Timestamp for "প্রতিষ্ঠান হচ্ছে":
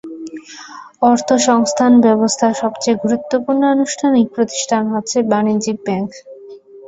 4.35-5.17